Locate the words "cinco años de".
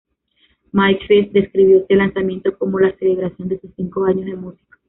3.75-4.33